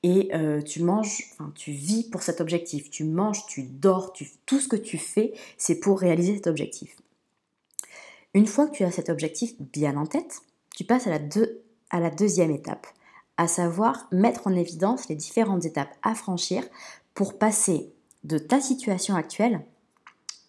et 0.02 0.30
euh, 0.34 0.60
tu 0.60 0.82
manges, 0.82 1.36
tu 1.54 1.70
vis 1.70 2.02
pour 2.10 2.22
cet 2.22 2.40
objectif. 2.40 2.90
Tu 2.90 3.04
manges, 3.04 3.46
tu 3.46 3.62
dors, 3.62 4.12
tout 4.44 4.58
ce 4.58 4.66
que 4.66 4.76
tu 4.76 4.98
fais, 4.98 5.34
c'est 5.56 5.78
pour 5.78 6.00
réaliser 6.00 6.34
cet 6.34 6.48
objectif. 6.48 6.96
Une 8.34 8.46
fois 8.46 8.66
que 8.66 8.76
tu 8.76 8.84
as 8.84 8.90
cet 8.90 9.08
objectif 9.08 9.54
bien 9.58 9.96
en 9.96 10.06
tête, 10.06 10.40
tu 10.76 10.84
passes 10.84 11.06
à 11.06 11.18
la, 11.98 12.10
deuxième 12.10 12.50
étape, 12.50 12.86
à 13.36 13.48
savoir 13.48 14.06
mettre 14.12 14.46
en 14.46 14.54
évidence 14.54 15.08
les 15.08 15.16
différentes 15.16 15.64
étapes 15.64 15.94
à 16.02 16.14
franchir 16.14 16.62
pour 17.14 17.38
passer 17.38 17.92
de 18.24 18.38
ta 18.38 18.60
situation 18.60 19.14
actuelle 19.14 19.64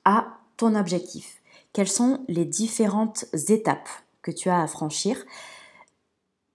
à 0.05 0.39
ton 0.57 0.75
objectif. 0.75 1.41
Quelles 1.71 1.87
sont 1.87 2.25
les 2.27 2.45
différentes 2.45 3.25
étapes 3.47 3.89
que 4.21 4.31
tu 4.31 4.49
as 4.49 4.61
à 4.61 4.67
franchir 4.67 5.23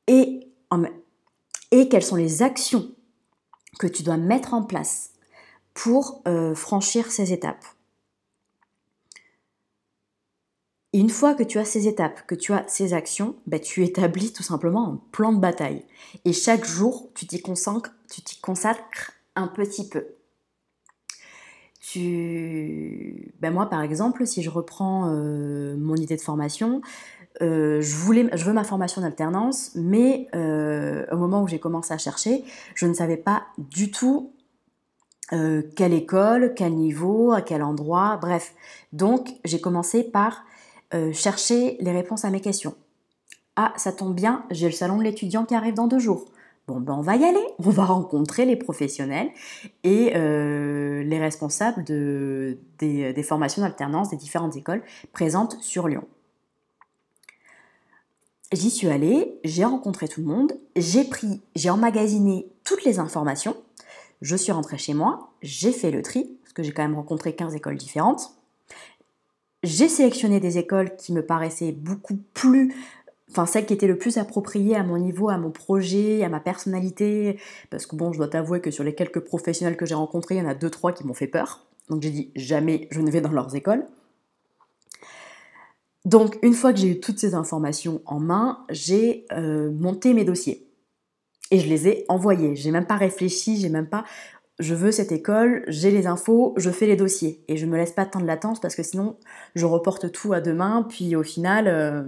et, 0.07 0.49
et 1.71 1.89
quelles 1.89 2.05
sont 2.05 2.17
les 2.17 2.43
actions 2.43 2.93
que 3.79 3.87
tu 3.87 4.03
dois 4.03 4.19
mettre 4.19 4.55
en 4.55 4.63
place 4.63 5.11
pour 5.73 6.23
euh, 6.29 6.55
franchir 6.55 7.11
ces 7.11 7.33
étapes? 7.33 7.65
Une 10.95 11.11
fois 11.11 11.35
que 11.35 11.43
tu 11.43 11.59
as 11.59 11.65
ces 11.65 11.89
étapes, 11.89 12.25
que 12.29 12.37
tu 12.37 12.53
as 12.53 12.65
ces 12.69 12.95
actions, 12.95 13.35
ben, 13.49 13.59
tu 13.59 13.83
établis 13.83 14.33
tout 14.33 14.45
simplement 14.45 14.89
un 14.89 15.01
plan 15.11 15.33
de 15.33 15.41
bataille. 15.41 15.85
Et 16.25 16.33
chaque 16.33 16.65
jour, 16.65 17.11
tu 17.15 17.27
t'y 17.27 17.43
consacres, 17.43 17.91
tu 18.09 18.23
t'y 18.23 18.41
consacres 18.41 19.13
un 19.35 19.49
petit 19.49 19.89
peu. 19.89 20.07
Tu... 21.81 23.35
Ben 23.41 23.53
moi, 23.53 23.69
par 23.69 23.83
exemple, 23.83 24.25
si 24.25 24.41
je 24.43 24.51
reprends 24.51 25.11
euh, 25.11 25.77
mon 25.77 25.97
idée 25.97 26.17
de 26.17 26.21
formation, 26.21 26.81
euh, 27.43 27.81
je, 27.81 27.97
voulais, 27.97 28.29
je 28.33 28.45
veux 28.45 28.53
ma 28.53 28.65
formation 28.65 29.01
d'alternance, 29.03 29.73
mais 29.75 30.29
euh, 30.37 31.05
au 31.11 31.17
moment 31.17 31.43
où 31.43 31.49
j'ai 31.49 31.59
commencé 31.59 31.93
à 31.93 31.99
chercher, 31.99 32.45
je 32.77 32.87
ne 32.87 32.95
savais 32.95 33.17
pas 33.17 33.43
du 33.59 33.91
tout 33.91 34.31
quelle 35.75 35.95
école, 35.95 36.53
quel 36.55 36.75
niveau, 36.75 37.33
à 37.33 37.43
quel 37.43 37.65
endroit, 37.65 38.19
bref. 38.23 38.55
Donc, 38.93 39.31
j'ai 39.45 39.61
commencé 39.61 40.05
par 40.05 40.45
euh, 40.95 41.13
chercher 41.13 41.77
les 41.81 41.93
réponses 41.93 42.25
à 42.25 42.31
mes 42.31 42.41
questions. 42.41 42.75
Ah, 43.57 43.73
ça 43.77 43.93
tombe 43.93 44.15
bien, 44.15 44.45
j'ai 44.51 44.67
le 44.67 44.73
salon 44.73 44.99
de 44.99 45.03
l'étudiant 45.03 45.45
qui 45.45 45.55
arrive 45.55 45.75
dans 45.75 45.87
deux 45.87 45.99
jours. 45.99 46.27
Bon, 46.67 46.81
ben 46.81 46.95
on 46.95 47.03
va 47.03 47.17
y 47.17 47.25
aller, 47.25 47.45
on 47.59 47.71
va 47.71 47.85
rencontrer 47.85 48.47
les 48.47 48.57
professionnels 48.57 49.29
et 49.83 50.13
euh, 50.17 51.03
les 51.03 51.19
responsables 51.19 51.85
de, 51.85 52.59
des, 52.79 53.13
des 53.13 53.23
formations 53.23 53.61
d'alternance 53.61 54.09
des 54.09 54.17
différentes 54.17 54.57
écoles 54.57 54.83
présentes 55.13 55.59
sur 55.61 55.89
Lyon. 55.89 56.05
J'y 58.53 58.71
suis 58.71 58.89
allée, 58.89 59.41
j'ai 59.45 59.65
rencontré 59.65 60.09
tout 60.09 60.21
le 60.21 60.27
monde, 60.27 60.53
j'ai 60.77 61.05
pris, 61.05 61.43
j'ai 61.57 61.71
emmagasiné 61.71 62.47
toutes 62.63 62.85
les 62.85 62.99
informations, 62.99 63.57
je 64.23 64.37
suis 64.37 64.53
rentrée 64.53 64.79
chez 64.79 64.95
moi, 64.95 65.33
j'ai 65.43 65.73
fait 65.73 65.91
le 65.91 66.03
tri, 66.03 66.39
parce 66.43 66.53
que 66.53 66.63
j'ai 66.63 66.73
quand 66.73 66.83
même 66.83 66.95
rencontré 66.95 67.35
15 67.35 67.55
écoles 67.55 67.77
différentes, 67.77 68.37
j'ai 69.65 69.89
sélectionné 69.89 70.39
des 70.39 70.59
écoles 70.59 70.95
qui 70.97 71.13
me 71.13 71.25
paraissaient 71.25 71.73
beaucoup 71.73 72.17
plus 72.35 72.75
enfin 73.31 73.47
celles 73.47 73.67
qui 73.67 73.75
étaient 73.75 73.89
le 73.89 73.99
plus 73.99 74.17
appropriées 74.19 74.77
à 74.77 74.85
mon 74.85 74.97
niveau, 74.97 75.29
à 75.29 75.39
mon 75.39 75.51
projet, 75.51 76.23
à 76.23 76.29
ma 76.29 76.39
personnalité, 76.39 77.41
parce 77.69 77.85
que 77.85 77.97
bon, 77.97 78.13
je 78.13 78.19
dois 78.19 78.29
t'avouer 78.29 78.61
que 78.61 78.71
sur 78.71 78.85
les 78.85 78.95
quelques 78.95 79.21
professionnels 79.21 79.77
que 79.77 79.87
j'ai 79.87 79.97
rencontrés, 79.97 80.37
il 80.37 80.39
y 80.39 80.43
en 80.43 80.49
a 80.49 80.55
deux 80.55 80.71
trois 80.71 80.93
qui 80.93 81.05
m'ont 81.05 81.15
fait 81.15 81.27
peur. 81.27 81.67
Donc 81.91 82.03
j'ai 82.03 82.11
dit 82.11 82.31
jamais 82.37 82.87
je 82.91 83.01
ne 83.01 83.11
vais 83.11 83.21
dans 83.21 83.33
leurs 83.33 83.55
écoles. 83.57 83.87
Donc 86.05 86.39
une 86.43 86.53
fois 86.53 86.73
que 86.73 86.79
j'ai 86.79 86.89
eu 86.89 87.01
toutes 87.01 87.19
ces 87.19 87.35
informations 87.35 88.03
en 88.07 88.21
main, 88.21 88.65
j'ai 88.71 89.27
euh, 89.33 89.71
monté 89.73 90.15
mes 90.15 90.25
dossiers 90.25 90.69
et 91.51 91.59
je 91.59 91.69
les 91.69 91.89
ai 91.89 92.05
envoyés. 92.09 92.57
J'ai 92.57 92.71
même 92.71 92.87
pas 92.87 92.97
réfléchi, 92.97 93.57
j'ai 93.57 93.69
même 93.69 93.89
pas 93.89 94.05
je 94.59 94.75
veux 94.75 94.93
cette 94.93 95.13
école, 95.13 95.65
j'ai 95.67 95.91
les 95.91 96.07
infos, 96.07 96.55
je 96.57 96.71
fais 96.71 96.87
les 96.87 96.97
dossiers. 96.97 97.45
Et 97.49 97.57
je 97.57 97.67
me 97.67 97.77
laisse 97.77 97.93
pas 97.93 98.05
de 98.05 98.11
temps 98.11 98.21
de 98.21 98.27
latence 98.27 98.61
parce 98.61 98.77
que 98.77 98.83
sinon, 98.83 99.19
je 99.55 99.67
reporte 99.67 100.13
tout 100.13 100.33
à 100.33 100.41
demain, 100.41 100.87
puis 100.89 101.17
au 101.17 101.23
final, 101.23 101.67
euh, 101.67 102.05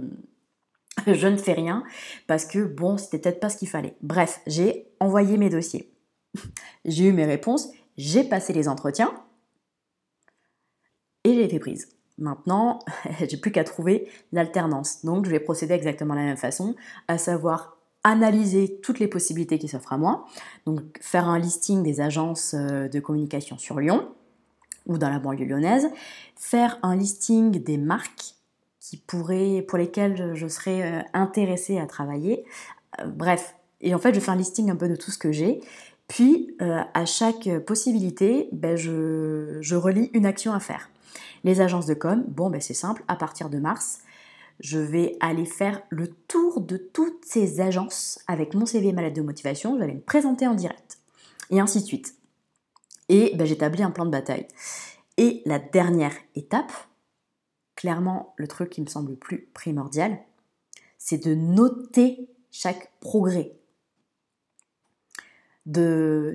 je 1.07 1.27
ne 1.27 1.37
fais 1.37 1.53
rien 1.53 1.83
parce 2.27 2.45
que 2.45 2.63
bon, 2.63 2.97
c'était 2.97 3.19
peut-être 3.19 3.39
pas 3.39 3.49
ce 3.49 3.57
qu'il 3.57 3.67
fallait. 3.67 3.97
Bref, 4.01 4.41
j'ai 4.47 4.87
envoyé 4.99 5.37
mes 5.37 5.49
dossiers. 5.49 5.91
j'ai 6.85 7.05
eu 7.05 7.13
mes 7.13 7.25
réponses, 7.25 7.69
j'ai 7.97 8.23
passé 8.23 8.53
les 8.53 8.67
entretiens 8.67 9.13
et 11.23 11.33
j'ai 11.33 11.43
été 11.43 11.59
prise. 11.59 11.89
Maintenant, 12.17 12.79
j'ai 13.27 13.37
plus 13.37 13.51
qu'à 13.51 13.63
trouver 13.63 14.09
l'alternance. 14.31 15.03
Donc, 15.03 15.25
je 15.25 15.31
vais 15.31 15.39
procéder 15.39 15.73
exactement 15.73 16.13
la 16.13 16.23
même 16.23 16.37
façon, 16.37 16.75
à 17.07 17.17
savoir 17.17 17.76
analyser 18.07 18.79
toutes 18.81 18.99
les 18.99 19.07
possibilités 19.07 19.59
qui 19.59 19.67
s'offrent 19.67 19.93
à 19.93 19.97
moi, 19.97 20.25
donc 20.65 20.81
faire 21.01 21.27
un 21.27 21.37
listing 21.37 21.83
des 21.83 21.99
agences 21.99 22.55
euh, 22.57 22.87
de 22.87 22.99
communication 22.99 23.57
sur 23.57 23.79
Lyon 23.79 24.07
ou 24.85 24.97
dans 24.97 25.09
la 25.09 25.19
banlieue 25.19 25.45
lyonnaise, 25.45 25.89
faire 26.35 26.79
un 26.83 26.95
listing 26.95 27.61
des 27.61 27.77
marques 27.77 28.35
pour 29.05 29.27
lesquelles 29.77 30.31
je 30.33 30.47
serais 30.47 30.81
euh, 30.81 31.01
intéressée 31.13 31.77
à 31.77 31.85
travailler. 31.85 32.45
Euh, 33.01 33.07
bref, 33.07 33.55
et 33.81 33.93
en 33.93 33.99
fait, 33.99 34.13
je 34.13 34.21
fais 34.21 34.31
un 34.31 34.37
listing 34.37 34.69
un 34.69 34.77
peu 34.77 34.87
de 34.87 34.95
tout 34.95 35.11
ce 35.11 35.17
que 35.17 35.33
j'ai. 35.33 35.59
Puis, 36.07 36.55
à 36.61 37.03
chaque 37.03 37.49
possibilité, 37.65 38.47
ben, 38.53 38.77
je, 38.77 39.57
je, 39.59 39.75
relis 39.75 40.09
une 40.13 40.25
action 40.25 40.53
à 40.53 40.61
faire. 40.61 40.89
Les 41.43 41.59
agences 41.59 41.85
de 41.85 41.93
com, 41.93 42.23
bon, 42.29 42.49
ben, 42.49 42.61
c'est 42.61 42.73
simple, 42.73 43.03
à 43.09 43.17
partir 43.17 43.49
de 43.49 43.57
mars, 43.57 43.99
je 44.59 44.79
vais 44.79 45.17
aller 45.19 45.45
faire 45.45 45.81
le 45.89 46.07
tour 46.07 46.61
de 46.61 46.77
toutes 46.77 47.25
ces 47.25 47.61
agences 47.61 48.19
avec 48.27 48.53
mon 48.53 48.65
CV 48.65 48.91
malade 48.91 49.13
de 49.13 49.21
motivation, 49.21 49.73
je 49.73 49.77
vais 49.77 49.83
aller 49.85 49.93
me 49.93 50.01
présenter 50.01 50.47
en 50.47 50.55
direct. 50.55 50.99
Et 51.49 51.59
ainsi 51.59 51.81
de 51.81 51.85
suite. 51.85 52.15
Et 53.09 53.33
ben, 53.35 53.45
j'établis 53.45 53.83
un 53.83 53.91
plan 53.91 54.05
de 54.05 54.11
bataille. 54.11 54.47
Et 55.17 55.41
la 55.45 55.59
dernière 55.59 56.15
étape, 56.35 56.71
clairement 57.75 58.33
le 58.37 58.47
truc 58.47 58.69
qui 58.69 58.81
me 58.81 58.87
semble 58.87 59.11
le 59.11 59.17
plus 59.17 59.47
primordial, 59.53 60.19
c'est 60.97 61.23
de 61.23 61.33
noter 61.35 62.29
chaque 62.51 62.91
progrès. 62.99 63.53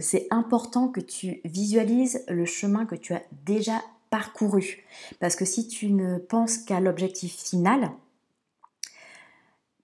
C'est 0.01 0.27
important 0.31 0.89
que 0.89 1.01
tu 1.01 1.41
visualises 1.45 2.23
le 2.29 2.45
chemin 2.45 2.85
que 2.85 2.95
tu 2.95 3.15
as 3.15 3.23
déjà 3.45 3.81
parcouru. 4.11 4.85
Parce 5.21 5.37
que 5.37 5.47
si 5.47 5.69
tu 5.69 5.91
ne 5.91 6.19
penses 6.19 6.59
qu'à 6.59 6.81
l'objectif 6.81 7.35
final, 7.35 7.93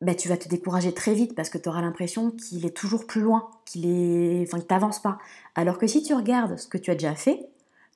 bah, 0.00 0.14
tu 0.14 0.28
vas 0.28 0.36
te 0.36 0.48
décourager 0.48 0.94
très 0.94 1.14
vite 1.14 1.34
parce 1.34 1.50
que 1.50 1.58
tu 1.58 1.68
auras 1.68 1.80
l'impression 1.80 2.30
qu'il 2.30 2.64
est 2.64 2.76
toujours 2.76 3.06
plus 3.06 3.20
loin, 3.20 3.50
qu'il 3.64 3.86
est, 3.86 4.42
enfin, 4.46 4.60
que 4.60 4.66
t'avances 4.66 5.00
pas. 5.00 5.18
Alors 5.54 5.78
que 5.78 5.86
si 5.86 6.02
tu 6.02 6.14
regardes 6.14 6.56
ce 6.56 6.68
que 6.68 6.78
tu 6.78 6.90
as 6.90 6.94
déjà 6.94 7.14
fait, 7.14 7.48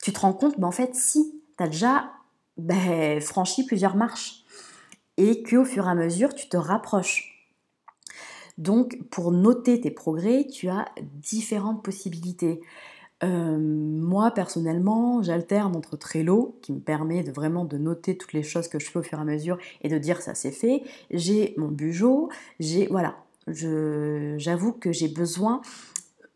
tu 0.02 0.12
te 0.12 0.20
rends 0.20 0.32
compte, 0.32 0.58
bah, 0.58 0.66
en 0.66 0.72
fait, 0.72 0.94
si, 0.94 1.40
tu 1.56 1.62
as 1.62 1.68
déjà 1.68 2.10
bah, 2.56 3.20
franchi 3.20 3.64
plusieurs 3.64 3.94
marches 3.94 4.44
et 5.16 5.42
qu'au 5.42 5.64
fur 5.64 5.86
et 5.86 5.90
à 5.90 5.94
mesure, 5.94 6.34
tu 6.34 6.48
te 6.48 6.56
rapproches. 6.56 7.48
Donc, 8.58 8.98
pour 9.10 9.30
noter 9.30 9.80
tes 9.80 9.90
progrès, 9.90 10.46
tu 10.46 10.68
as 10.68 10.86
différentes 11.00 11.84
possibilités. 11.84 12.60
Euh, 13.24 13.56
moi, 13.58 14.32
personnellement, 14.32 15.22
j'alterne 15.22 15.76
entre 15.76 15.96
Trello, 15.96 16.58
qui 16.62 16.72
me 16.72 16.80
permet 16.80 17.22
de 17.22 17.30
vraiment 17.30 17.64
de 17.64 17.78
noter 17.78 18.16
toutes 18.16 18.32
les 18.32 18.42
choses 18.42 18.68
que 18.68 18.78
je 18.78 18.90
fais 18.90 18.98
au 18.98 19.02
fur 19.02 19.18
et 19.18 19.22
à 19.22 19.24
mesure 19.24 19.58
et 19.82 19.88
de 19.88 19.98
dire 19.98 20.20
ça 20.20 20.34
c'est 20.34 20.50
fait. 20.50 20.82
J'ai 21.10 21.54
mon 21.56 21.68
Bujo, 21.68 22.28
j'ai 22.58 22.86
voilà. 22.88 23.16
J'avoue 23.46 24.72
que 24.72 24.92
j'ai 24.92 25.08
besoin 25.08 25.62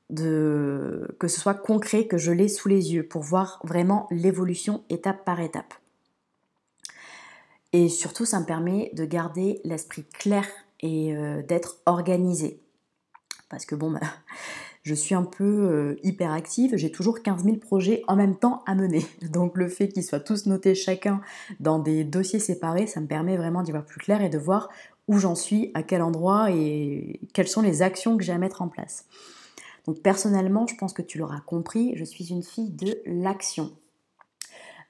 que 0.09 1.28
ce 1.28 1.40
soit 1.40 1.55
concret, 1.55 2.07
que 2.07 2.19
je 2.19 2.31
l'ai 2.31 2.49
sous 2.49 2.69
les 2.69 2.95
yeux 2.95 3.07
pour 3.07 3.23
voir 3.23 3.61
vraiment 3.64 4.07
l'évolution 4.11 4.85
étape 4.88 5.25
par 5.25 5.40
étape. 5.40 5.75
Et 7.73 7.88
surtout, 7.88 8.25
ça 8.25 8.40
me 8.40 8.47
permet 8.47 8.90
de 8.95 9.05
garder 9.05 9.61
l'esprit 9.64 10.05
clair 10.05 10.47
et 10.81 11.14
euh, 11.16 11.43
d'être 11.43 11.78
organisé. 11.87 12.61
Parce 13.49 13.66
que 13.66 13.75
bon, 13.75 13.90
bah, 13.90 14.00
je 14.87 14.95
suis 14.95 15.16
un 15.16 15.25
peu 15.25 15.45
euh, 15.45 15.97
hyperactive, 16.05 16.76
j'ai 16.76 16.93
toujours 16.93 17.21
15 17.21 17.43
000 17.43 17.57
projets 17.57 18.05
en 18.07 18.14
même 18.14 18.37
temps 18.37 18.62
à 18.66 18.76
mener. 18.76 19.05
Donc 19.33 19.57
le 19.57 19.66
fait 19.66 19.88
qu'ils 19.88 20.05
soient 20.05 20.21
tous 20.21 20.47
notés 20.47 20.76
chacun 20.76 21.21
dans 21.59 21.81
des 21.81 22.05
dossiers 22.05 22.38
séparés, 22.38 22.87
ça 22.87 23.00
me 23.00 23.09
permet 23.09 23.37
vraiment 23.37 23.64
d'y 23.64 23.73
voir 23.73 23.85
plus 23.85 23.99
clair 23.99 24.23
et 24.23 24.28
de 24.28 24.38
voir 24.38 24.69
où 25.09 25.19
j'en 25.19 25.35
suis, 25.35 25.73
à 25.75 25.83
quel 25.83 26.02
endroit 26.02 26.52
et 26.52 27.19
quelles 27.35 27.49
sont 27.49 27.62
les 27.62 27.83
actions 27.83 28.16
que 28.16 28.23
j'ai 28.23 28.33
à 28.33 28.38
mettre 28.38 28.62
en 28.62 28.69
place. 28.69 29.07
Donc 29.87 30.02
personnellement, 30.02 30.69
je 30.69 30.76
pense 30.76 30.93
que 30.93 31.02
tu 31.02 31.19
l'auras 31.19 31.40
compris, 31.40 31.95
je 31.97 32.05
suis 32.05 32.31
une 32.31 32.45
fille 32.45 32.71
de 32.71 32.97
l'action. 33.07 33.73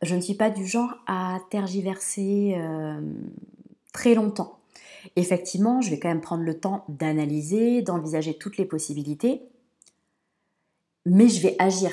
Je 0.03 0.15
ne 0.15 0.21
suis 0.21 0.35
pas 0.35 0.50
du 0.50 0.67
genre 0.67 0.95
à 1.07 1.38
tergiverser 1.49 2.55
euh, 2.59 3.00
très 3.95 4.15
longtemps. 4.15 4.59
Effectivement, 5.17 5.81
je 5.81 5.88
vais 5.88 5.99
quand 5.99 6.09
même 6.09 6.21
prendre 6.21 6.43
le 6.43 6.61
temps 6.61 6.85
d'analyser, 6.91 7.81
d'envisager 7.81 8.37
toutes 8.37 8.59
les 8.59 8.67
possibilités, 8.67 9.41
mais 11.06 11.28
je 11.28 11.40
vais 11.40 11.56
agir. 11.58 11.92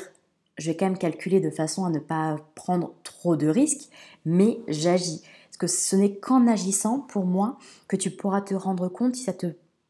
Je 0.57 0.69
vais 0.69 0.75
quand 0.75 0.85
même 0.85 0.97
calculer 0.97 1.39
de 1.39 1.49
façon 1.49 1.85
à 1.85 1.89
ne 1.89 1.99
pas 1.99 2.37
prendre 2.55 2.93
trop 3.03 3.35
de 3.35 3.47
risques, 3.47 3.89
mais 4.25 4.59
j'agis. 4.67 5.21
Parce 5.45 5.57
que 5.57 5.67
ce 5.67 5.95
n'est 5.95 6.15
qu'en 6.15 6.47
agissant, 6.47 6.99
pour 6.99 7.25
moi, 7.25 7.57
que 7.87 7.95
tu 7.95 8.11
pourras 8.11 8.41
te 8.41 8.53
rendre 8.53 8.89
compte 8.89 9.15
si 9.15 9.23
ça 9.23 9.33
te 9.33 9.47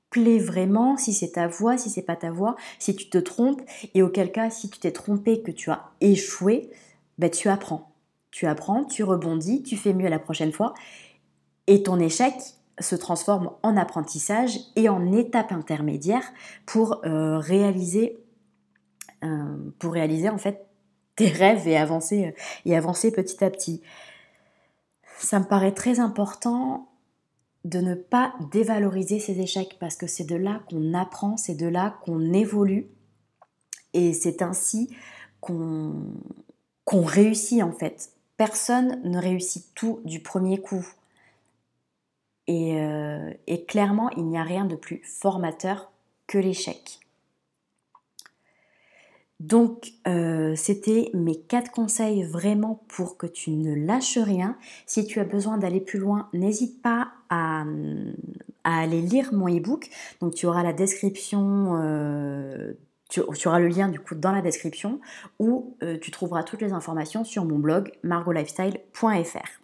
plaît 0.09 0.39
vraiment, 0.39 0.95
si 0.97 1.13
c'est 1.13 1.31
ta 1.31 1.47
voix, 1.47 1.77
si 1.77 1.89
c'est 1.89 2.03
pas 2.03 2.15
ta 2.15 2.31
voix, 2.31 2.55
si 2.79 2.95
tu 2.95 3.09
te 3.09 3.17
trompes, 3.17 3.61
et 3.93 4.03
auquel 4.03 4.31
cas, 4.31 4.49
si 4.49 4.69
tu 4.69 4.79
t'es 4.79 4.91
trompé, 4.91 5.41
que 5.41 5.51
tu 5.51 5.71
as 5.71 5.91
échoué, 6.01 6.69
ben 7.17 7.31
tu 7.31 7.49
apprends. 7.49 7.91
Tu 8.29 8.45
apprends, 8.45 8.83
tu 8.83 9.03
rebondis, 9.03 9.63
tu 9.63 9.77
fais 9.77 9.93
mieux 9.93 10.09
la 10.09 10.19
prochaine 10.19 10.51
fois, 10.51 10.73
et 11.67 11.81
ton 11.83 11.99
échec 11.99 12.33
se 12.79 12.95
transforme 12.95 13.51
en 13.63 13.77
apprentissage 13.77 14.59
et 14.75 14.89
en 14.89 15.11
étape 15.11 15.51
intermédiaire 15.51 16.23
pour 16.65 17.05
euh, 17.05 17.37
réaliser 17.37 18.22
pour 19.79 19.93
réaliser 19.93 20.29
en 20.29 20.37
fait 20.37 20.67
tes 21.15 21.29
rêves 21.29 21.67
et 21.67 21.77
avancer, 21.77 22.27
euh, 22.27 22.31
et 22.65 22.75
avancer 22.75 23.11
petit 23.11 23.43
à 23.43 23.49
petit. 23.49 23.81
Ça 25.19 25.39
me 25.39 25.45
paraît 25.45 25.73
très 25.73 25.99
important 25.99 26.89
de 27.65 27.79
ne 27.79 27.95
pas 27.95 28.33
dévaloriser 28.51 29.19
ces 29.19 29.39
échecs 29.39 29.77
parce 29.79 29.95
que 29.95 30.07
c'est 30.07 30.25
de 30.25 30.35
là 30.35 30.61
qu'on 30.69 30.93
apprend, 30.93 31.37
c'est 31.37 31.55
de 31.55 31.67
là 31.67 31.97
qu'on 32.03 32.33
évolue 32.33 32.87
et 33.93 34.11
c'est 34.13 34.41
ainsi 34.41 34.93
qu'on 35.39 36.11
réussit 36.91 37.63
en 37.63 37.71
fait. 37.71 38.11
Personne 38.35 38.99
ne 39.03 39.17
réussit 39.17 39.73
tout 39.75 40.01
du 40.03 40.19
premier 40.19 40.59
coup. 40.59 40.85
Et, 42.47 42.81
euh, 42.81 43.31
et 43.47 43.63
clairement, 43.63 44.09
il 44.17 44.25
n'y 44.25 44.37
a 44.37 44.43
rien 44.43 44.65
de 44.65 44.75
plus 44.75 45.01
formateur 45.05 45.91
que 46.27 46.37
l'échec. 46.37 47.02
Donc, 49.43 49.91
euh, 50.07 50.55
c'était 50.55 51.11
mes 51.13 51.35
quatre 51.35 51.69
conseils 51.69 52.23
vraiment 52.23 52.85
pour 52.87 53.17
que 53.17 53.27
tu 53.27 53.51
ne 53.51 53.75
lâches 53.75 54.17
rien. 54.17 54.55
Si 54.85 55.05
tu 55.05 55.19
as 55.19 55.25
besoin 55.25 55.57
d'aller 55.57 55.81
plus 55.81 55.99
loin, 55.99 56.29
n'hésite 56.31 56.81
pas 56.81 57.11
à, 57.29 57.65
aller 58.63 59.01
lire 59.01 59.33
mon 59.33 59.49
ebook. 59.49 59.89
Donc, 60.21 60.33
tu 60.33 60.45
auras 60.45 60.63
la 60.63 60.71
description. 60.71 61.77
Euh, 61.81 62.73
tu, 63.09 63.19
auras 63.19 63.59
le 63.59 63.67
lien 63.67 63.89
du 63.89 63.99
coup 63.99 64.15
dans 64.15 64.31
la 64.31 64.41
description 64.41 65.01
où 65.39 65.75
euh, 65.83 65.97
tu 65.99 66.09
trouveras 66.09 66.43
toutes 66.43 66.61
les 66.61 66.71
informations 66.71 67.25
sur 67.25 67.43
mon 67.43 67.59
blog 67.59 67.91
margolifestyle.fr. 68.01 69.61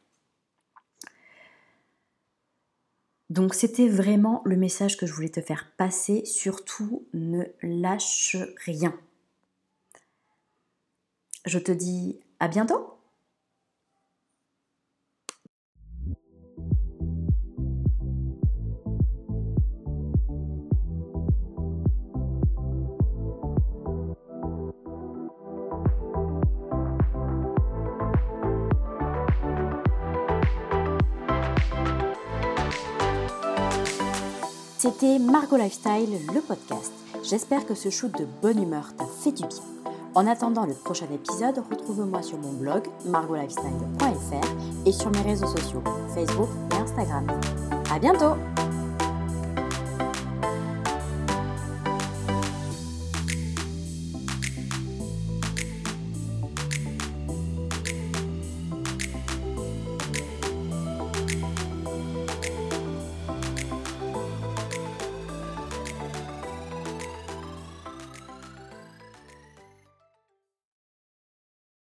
Donc 3.30 3.54
c'était 3.54 3.88
vraiment 3.88 4.42
le 4.44 4.56
message 4.56 4.98
que 4.98 5.06
je 5.06 5.14
voulais 5.14 5.30
te 5.30 5.42
faire 5.42 5.72
passer. 5.78 6.26
Surtout, 6.26 7.06
ne 7.14 7.44
lâche 7.64 8.36
rien. 8.66 8.94
Je 11.46 11.58
te 11.58 11.72
dis 11.72 12.20
à 12.40 12.48
bientôt 12.48 12.96
C'était 34.78 35.20
Margot 35.20 35.58
Lifestyle, 35.58 36.10
le 36.34 36.42
podcast. 36.42 36.94
J'espère 37.24 37.66
que 37.66 37.76
ce 37.76 37.90
shoot 37.90 38.12
de 38.18 38.26
bonne 38.42 38.64
humeur 38.64 38.96
t'a 38.98 39.06
fait 39.06 39.32
du 39.32 39.46
bien. 39.46 39.79
En 40.16 40.26
attendant 40.26 40.66
le 40.66 40.74
prochain 40.74 41.06
épisode, 41.14 41.64
retrouve-moi 41.70 42.22
sur 42.24 42.38
mon 42.40 42.54
blog 42.54 42.84
margolifestyle.fr 43.06 44.88
et 44.88 44.92
sur 44.92 45.12
mes 45.12 45.22
réseaux 45.22 45.48
sociaux 45.48 45.84
Facebook 46.16 46.50
et 46.72 46.76
Instagram. 46.76 47.28
À 47.94 48.00
bientôt 48.00 48.36